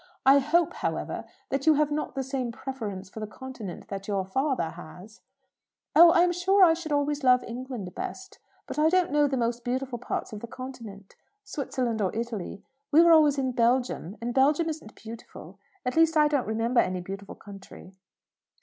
I 0.25 0.39
hope, 0.39 0.73
however, 0.73 1.25
that 1.49 1.67
you 1.67 1.75
have 1.75 1.91
not 1.91 2.15
the 2.15 2.23
same 2.23 2.51
preference 2.51 3.07
for 3.07 3.19
the 3.19 3.27
Continent 3.27 3.87
that 3.89 4.07
your 4.07 4.25
father 4.25 4.71
has?" 4.71 5.21
"Oh, 5.95 6.11
I'm 6.13 6.31
sure 6.31 6.63
I 6.63 6.73
should 6.73 6.91
always 6.91 7.23
love 7.23 7.43
England 7.43 7.93
best. 7.93 8.39
But 8.65 8.79
I 8.79 8.89
don't 8.89 9.11
know 9.11 9.27
the 9.27 9.37
most 9.37 9.63
beautiful 9.63 9.99
parts 9.99 10.33
of 10.33 10.39
the 10.39 10.47
Continent 10.47 11.15
Switzerland 11.43 12.01
or 12.01 12.09
Italy. 12.15 12.63
We 12.91 13.03
were 13.03 13.11
always 13.11 13.37
in 13.37 13.51
Belgium, 13.51 14.17
and 14.19 14.33
Belgium 14.33 14.69
isn't 14.69 14.95
beautiful. 14.95 15.59
At 15.85 15.95
least 15.95 16.17
I 16.17 16.27
don't 16.27 16.47
remember 16.47 16.79
any 16.81 16.99
beautiful 17.01 17.35
country." 17.35 17.93